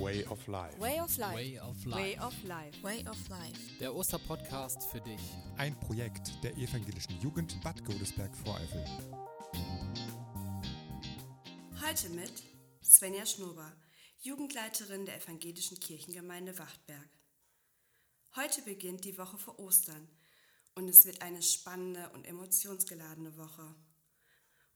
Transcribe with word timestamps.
Way 0.00 0.24
of 0.26 0.46
Life. 0.48 0.80
Way 0.80 1.00
of 1.00 1.16
Life. 1.18 1.34
Way 1.34 1.58
of 1.60 1.86
Way 1.86 2.16
Life. 2.16 2.20
of 2.20 2.44
Life. 2.44 2.82
Way 2.82 3.04
of 3.08 3.28
Life. 3.28 3.78
Der 3.78 3.94
Osterpodcast 3.94 4.82
für 4.90 5.00
dich. 5.00 5.20
Ein 5.56 5.78
Projekt 5.78 6.32
der 6.42 6.56
evangelischen 6.56 7.20
Jugend 7.20 7.62
Bad 7.62 7.84
Godesberg-Voreifel. 7.84 8.84
Heute 11.80 12.08
mit 12.10 12.42
Svenja 12.82 13.24
Schnober, 13.24 13.72
Jugendleiterin 14.20 15.06
der 15.06 15.16
evangelischen 15.22 15.78
Kirchengemeinde 15.78 16.58
Wachtberg. 16.58 17.08
Heute 18.34 18.62
beginnt 18.62 19.04
die 19.04 19.16
Woche 19.16 19.38
vor 19.38 19.60
Ostern 19.60 20.08
und 20.74 20.88
es 20.88 21.04
wird 21.04 21.22
eine 21.22 21.40
spannende 21.40 22.10
und 22.10 22.26
emotionsgeladene 22.26 23.36
Woche. 23.36 23.74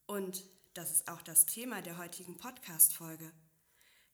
Und 0.07 0.45
das 0.75 0.93
ist 0.93 1.09
auch 1.09 1.23
das 1.23 1.45
Thema 1.47 1.83
der 1.83 1.99
heutigen 1.99 2.37
Podcast-Folge. 2.37 3.33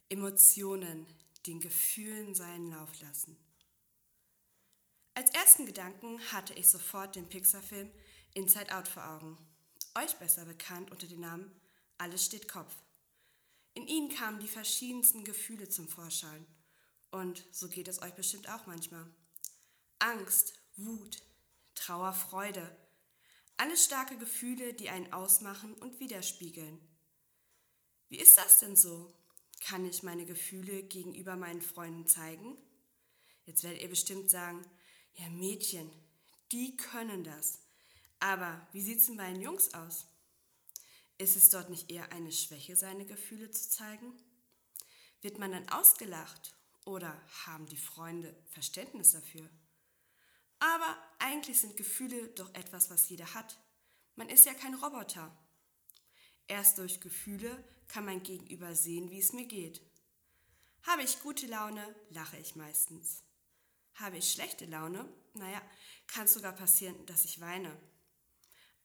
Emotionen, 0.08 1.06
den 1.46 1.60
Gefühlen 1.60 2.34
seinen 2.34 2.70
Lauf 2.70 3.00
lassen. 3.00 3.36
Als 5.14 5.30
ersten 5.30 5.64
Gedanken 5.66 6.20
hatte 6.32 6.54
ich 6.54 6.68
sofort 6.68 7.16
den 7.16 7.28
Pixar-Film 7.28 7.90
Inside 8.34 8.76
Out 8.76 8.88
vor 8.88 9.06
Augen, 9.08 9.38
euch 9.94 10.14
besser 10.16 10.44
bekannt 10.44 10.90
unter 10.90 11.06
dem 11.06 11.20
Namen 11.20 11.50
Alles 11.98 12.24
steht 12.24 12.48
Kopf. 12.48 12.74
In 13.74 13.86
ihnen 13.86 14.08
kamen 14.08 14.40
die 14.40 14.48
verschiedensten 14.48 15.24
Gefühle 15.24 15.68
zum 15.68 15.88
Vorschein. 15.88 16.46
Und 17.10 17.44
so 17.52 17.68
geht 17.68 17.88
es 17.88 18.02
euch 18.02 18.14
bestimmt 18.14 18.48
auch 18.48 18.66
manchmal. 18.66 19.06
Angst, 20.00 20.54
Wut, 20.76 21.22
Trauer, 21.74 22.12
Freude. 22.12 22.76
Alles 23.56 23.84
starke 23.84 24.18
Gefühle, 24.18 24.74
die 24.74 24.90
einen 24.90 25.12
ausmachen 25.12 25.74
und 25.74 26.00
widerspiegeln. 26.00 26.80
Wie 28.08 28.18
ist 28.18 28.36
das 28.36 28.58
denn 28.58 28.76
so? 28.76 29.14
Kann 29.66 29.86
ich 29.86 30.02
meine 30.02 30.26
Gefühle 30.26 30.82
gegenüber 30.82 31.36
meinen 31.36 31.62
Freunden 31.62 32.06
zeigen? 32.06 32.58
Jetzt 33.46 33.62
werdet 33.62 33.80
ihr 33.80 33.88
bestimmt 33.88 34.30
sagen, 34.30 34.62
ja 35.14 35.28
Mädchen, 35.30 35.90
die 36.52 36.76
können 36.76 37.24
das. 37.24 37.60
Aber 38.20 38.68
wie 38.72 38.82
sieht 38.82 39.00
es 39.00 39.06
denn 39.06 39.16
bei 39.16 39.32
den 39.32 39.40
Jungs 39.40 39.72
aus? 39.72 40.06
Ist 41.16 41.36
es 41.36 41.48
dort 41.48 41.70
nicht 41.70 41.90
eher 41.90 42.12
eine 42.12 42.30
Schwäche, 42.30 42.76
seine 42.76 43.06
Gefühle 43.06 43.50
zu 43.50 43.70
zeigen? 43.70 44.12
Wird 45.22 45.38
man 45.38 45.52
dann 45.52 45.68
ausgelacht 45.70 46.54
oder 46.84 47.18
haben 47.46 47.66
die 47.66 47.78
Freunde 47.78 48.36
Verständnis 48.50 49.12
dafür? 49.12 49.48
Aber 50.58 50.98
eigentlich 51.18 51.58
sind 51.58 51.78
Gefühle 51.78 52.28
doch 52.34 52.52
etwas, 52.54 52.90
was 52.90 53.08
jeder 53.08 53.32
hat. 53.32 53.58
Man 54.14 54.28
ist 54.28 54.44
ja 54.44 54.52
kein 54.52 54.74
Roboter. 54.74 55.34
Erst 56.46 56.78
durch 56.78 57.00
Gefühle 57.00 57.64
kann 57.88 58.04
mein 58.04 58.22
Gegenüber 58.22 58.74
sehen, 58.74 59.10
wie 59.10 59.18
es 59.18 59.32
mir 59.32 59.46
geht. 59.46 59.80
Habe 60.82 61.02
ich 61.02 61.20
gute 61.20 61.46
Laune, 61.46 61.94
lache 62.10 62.36
ich 62.36 62.56
meistens. 62.56 63.22
Habe 63.94 64.18
ich 64.18 64.30
schlechte 64.30 64.66
Laune, 64.66 65.08
naja, 65.34 65.62
kann 66.06 66.24
es 66.24 66.34
sogar 66.34 66.52
passieren, 66.52 67.06
dass 67.06 67.24
ich 67.24 67.40
weine. 67.40 67.74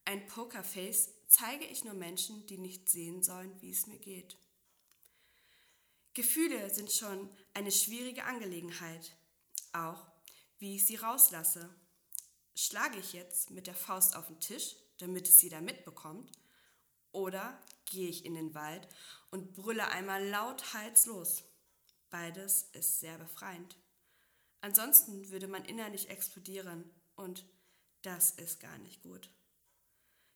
Ein 0.05 0.25
Pokerface 0.27 1.09
zeige 1.27 1.65
ich 1.65 1.83
nur 1.83 1.93
Menschen, 1.93 2.45
die 2.47 2.57
nicht 2.57 2.89
sehen 2.89 3.21
sollen, 3.21 3.61
wie 3.61 3.71
es 3.71 3.87
mir 3.87 3.99
geht. 3.99 4.37
Gefühle 6.13 6.73
sind 6.73 6.91
schon 6.91 7.29
eine 7.53 7.71
schwierige 7.71 8.23
Angelegenheit, 8.23 9.15
auch 9.73 10.05
wie 10.57 10.75
ich 10.75 10.85
sie 10.85 10.95
rauslasse. 10.95 11.69
Schlage 12.55 12.99
ich 12.99 13.13
jetzt 13.13 13.51
mit 13.51 13.67
der 13.67 13.75
Faust 13.75 14.15
auf 14.15 14.27
den 14.27 14.39
Tisch, 14.39 14.75
damit 14.97 15.27
es 15.27 15.41
jeder 15.41 15.61
mitbekommt, 15.61 16.31
oder 17.11 17.59
gehe 17.85 18.09
ich 18.09 18.25
in 18.25 18.35
den 18.35 18.53
Wald 18.53 18.87
und 19.31 19.53
brülle 19.53 19.87
einmal 19.89 20.25
laut 20.27 20.73
halslos? 20.73 21.43
Beides 22.09 22.69
ist 22.73 22.99
sehr 22.99 23.17
befreiend. 23.17 23.77
Ansonsten 24.61 25.29
würde 25.29 25.47
man 25.47 25.65
innerlich 25.65 26.09
explodieren 26.09 26.89
und 27.15 27.45
das 28.01 28.31
ist 28.31 28.59
gar 28.59 28.77
nicht 28.79 29.01
gut. 29.01 29.29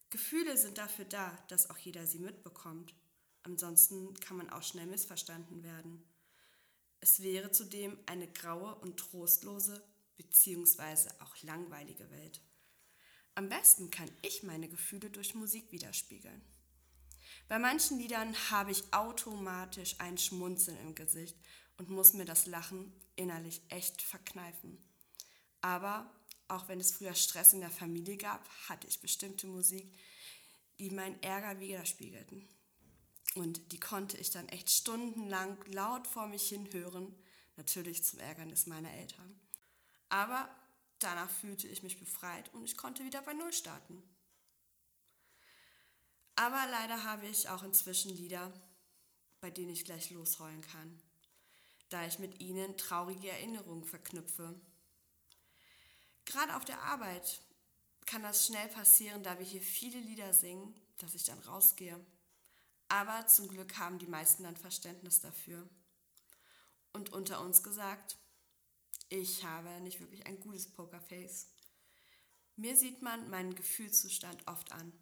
Gefühle 0.09 0.57
sind 0.57 0.77
dafür 0.77 1.05
da, 1.05 1.35
dass 1.47 1.69
auch 1.69 1.77
jeder 1.77 2.05
sie 2.05 2.19
mitbekommt. 2.19 2.93
Ansonsten 3.41 4.13
kann 4.19 4.37
man 4.37 4.49
auch 4.49 4.61
schnell 4.61 4.85
missverstanden 4.85 5.63
werden. 5.63 6.03
Es 6.99 7.21
wäre 7.21 7.51
zudem 7.51 7.97
eine 8.05 8.31
graue 8.31 8.75
und 8.75 8.97
trostlose 8.97 9.83
bzw. 10.17 11.09
auch 11.19 11.35
langweilige 11.41 12.09
Welt. 12.11 12.41
Am 13.35 13.49
besten 13.49 13.89
kann 13.89 14.09
ich 14.21 14.43
meine 14.43 14.69
Gefühle 14.69 15.09
durch 15.09 15.33
Musik 15.33 15.71
widerspiegeln. 15.71 16.41
Bei 17.47 17.59
manchen 17.59 17.99
Liedern 17.99 18.35
habe 18.51 18.71
ich 18.71 18.93
automatisch 18.93 19.95
ein 19.99 20.17
Schmunzeln 20.17 20.77
im 20.79 20.95
Gesicht 20.95 21.35
und 21.77 21.89
muss 21.89 22.13
mir 22.13 22.25
das 22.25 22.45
Lachen 22.45 22.93
innerlich 23.15 23.61
echt 23.69 24.01
verkneifen. 24.01 24.77
Aber 25.61 26.09
auch 26.47 26.67
wenn 26.67 26.79
es 26.79 26.91
früher 26.91 27.15
Stress 27.15 27.53
in 27.53 27.61
der 27.61 27.71
Familie 27.71 28.17
gab, 28.17 28.47
hatte 28.69 28.87
ich 28.87 29.01
bestimmte 29.01 29.47
Musik, 29.47 29.91
die 30.79 30.89
meinen 30.89 31.21
Ärger 31.21 31.59
widerspiegelten. 31.59 32.47
Und 33.35 33.71
die 33.71 33.79
konnte 33.79 34.17
ich 34.17 34.29
dann 34.29 34.47
echt 34.49 34.69
stundenlang 34.69 35.57
laut 35.71 36.07
vor 36.07 36.27
mich 36.27 36.47
hin 36.47 36.71
hören, 36.71 37.15
natürlich 37.55 38.03
zum 38.03 38.19
Ärgernis 38.19 38.67
meiner 38.67 38.91
Eltern. 38.91 39.39
Aber 40.09 40.49
danach 40.99 41.29
fühlte 41.29 41.67
ich 41.67 41.81
mich 41.83 41.99
befreit 41.99 42.53
und 42.53 42.63
ich 42.63 42.77
konnte 42.77 43.03
wieder 43.03 43.21
bei 43.21 43.33
Null 43.33 43.53
starten. 43.53 44.03
Aber 46.35 46.65
leider 46.71 47.03
habe 47.03 47.27
ich 47.27 47.49
auch 47.49 47.63
inzwischen 47.63 48.15
Lieder, 48.15 48.51
bei 49.39 49.51
denen 49.51 49.71
ich 49.71 49.85
gleich 49.85 50.09
losheulen 50.09 50.61
kann, 50.61 51.01
da 51.89 52.05
ich 52.05 52.17
mit 52.19 52.39
ihnen 52.39 52.77
traurige 52.77 53.29
Erinnerungen 53.29 53.83
verknüpfe. 53.83 54.59
Gerade 56.25 56.55
auf 56.55 56.65
der 56.65 56.81
Arbeit 56.81 57.41
kann 58.05 58.23
das 58.23 58.45
schnell 58.45 58.67
passieren, 58.69 59.23
da 59.23 59.37
wir 59.37 59.45
hier 59.45 59.61
viele 59.61 59.99
Lieder 59.99 60.33
singen, 60.33 60.73
dass 60.97 61.13
ich 61.13 61.23
dann 61.23 61.39
rausgehe. 61.39 61.99
Aber 62.87 63.27
zum 63.27 63.47
Glück 63.47 63.77
haben 63.77 63.99
die 63.99 64.07
meisten 64.07 64.43
dann 64.43 64.57
Verständnis 64.57 65.19
dafür. 65.21 65.67
Und 66.91 67.11
unter 67.11 67.41
uns 67.41 67.63
gesagt, 67.63 68.17
ich 69.09 69.43
habe 69.43 69.69
nicht 69.81 69.99
wirklich 69.99 70.25
ein 70.25 70.39
gutes 70.39 70.71
Pokerface. 70.71 71.47
Mir 72.55 72.75
sieht 72.75 73.01
man 73.01 73.29
meinen 73.29 73.55
Gefühlszustand 73.55 74.47
oft 74.47 74.71
an, 74.71 74.93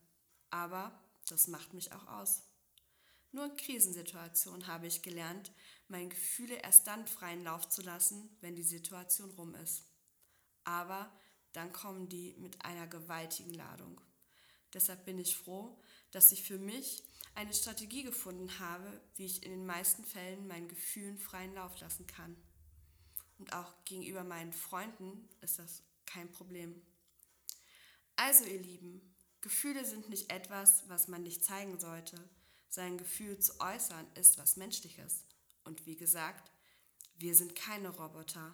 aber 0.49 0.97
das 1.31 1.47
macht 1.47 1.73
mich 1.73 1.91
auch 1.93 2.07
aus. 2.07 2.43
Nur 3.31 3.45
in 3.45 3.57
Krisensituationen 3.57 4.67
habe 4.67 4.87
ich 4.87 5.01
gelernt, 5.01 5.51
meine 5.87 6.09
Gefühle 6.09 6.55
erst 6.55 6.87
dann 6.87 7.07
freien 7.07 7.43
Lauf 7.43 7.69
zu 7.69 7.81
lassen, 7.81 8.29
wenn 8.41 8.55
die 8.55 8.63
Situation 8.63 9.31
rum 9.31 9.55
ist. 9.55 9.85
Aber 10.63 11.11
dann 11.53 11.71
kommen 11.71 12.09
die 12.09 12.35
mit 12.37 12.63
einer 12.65 12.87
gewaltigen 12.87 13.53
Ladung. 13.53 13.99
Deshalb 14.73 15.05
bin 15.05 15.19
ich 15.19 15.35
froh, 15.35 15.81
dass 16.11 16.31
ich 16.31 16.43
für 16.43 16.57
mich 16.57 17.03
eine 17.35 17.53
Strategie 17.53 18.03
gefunden 18.03 18.59
habe, 18.59 19.01
wie 19.15 19.25
ich 19.25 19.43
in 19.43 19.51
den 19.51 19.65
meisten 19.65 20.03
Fällen 20.03 20.47
meinen 20.47 20.67
Gefühlen 20.67 21.17
freien 21.17 21.53
Lauf 21.53 21.79
lassen 21.79 22.07
kann. 22.07 22.35
Und 23.37 23.53
auch 23.53 23.73
gegenüber 23.85 24.23
meinen 24.23 24.53
Freunden 24.53 25.27
ist 25.41 25.59
das 25.59 25.83
kein 26.05 26.31
Problem. 26.31 26.81
Also 28.15 28.45
ihr 28.45 28.59
Lieben, 28.59 29.15
Gefühle 29.41 29.83
sind 29.85 30.09
nicht 30.09 30.31
etwas, 30.31 30.87
was 30.87 31.07
man 31.07 31.23
nicht 31.23 31.43
zeigen 31.43 31.79
sollte. 31.79 32.17
Sein 32.69 32.97
Gefühl 32.97 33.39
zu 33.39 33.59
äußern 33.59 34.07
ist 34.15 34.37
was 34.37 34.55
Menschliches. 34.55 35.25
Und 35.63 35.85
wie 35.85 35.95
gesagt, 35.95 36.51
wir 37.15 37.35
sind 37.35 37.55
keine 37.55 37.89
Roboter. 37.89 38.53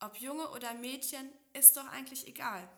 Ob 0.00 0.16
Junge 0.16 0.48
oder 0.50 0.74
Mädchen, 0.74 1.30
ist 1.52 1.76
doch 1.76 1.86
eigentlich 1.86 2.26
egal. 2.28 2.68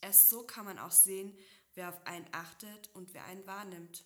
Erst 0.00 0.28
so 0.28 0.42
kann 0.42 0.64
man 0.64 0.78
auch 0.78 0.90
sehen, 0.90 1.36
wer 1.74 1.88
auf 1.88 2.06
einen 2.06 2.26
achtet 2.32 2.90
und 2.94 3.14
wer 3.14 3.24
einen 3.24 3.46
wahrnimmt. 3.46 4.04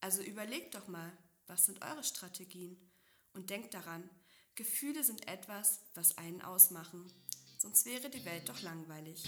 Also 0.00 0.22
überlegt 0.22 0.74
doch 0.74 0.88
mal, 0.88 1.12
was 1.46 1.66
sind 1.66 1.82
eure 1.82 2.04
Strategien? 2.04 2.90
Und 3.32 3.50
denkt 3.50 3.74
daran, 3.74 4.08
Gefühle 4.54 5.04
sind 5.04 5.26
etwas, 5.28 5.80
was 5.94 6.18
einen 6.18 6.42
ausmachen. 6.42 7.10
Sonst 7.58 7.86
wäre 7.86 8.10
die 8.10 8.24
Welt 8.24 8.48
doch 8.48 8.60
langweilig. 8.62 9.24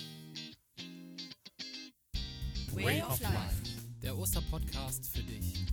Way 2.74 3.02
of 3.02 3.20
Life. 3.20 3.62
Der 4.02 4.16
Osterpodcast 4.16 5.06
für 5.12 5.22
dich. 5.22 5.66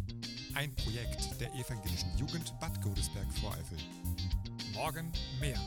Ein 0.54 0.76
Projekt 0.76 1.40
der 1.40 1.54
evangelischen 1.56 2.10
Jugend 2.18 2.54
Bad 2.60 2.82
Godesberg-Voreifel. 2.82 3.78
Morgen 4.74 5.10
mehr. 5.40 5.60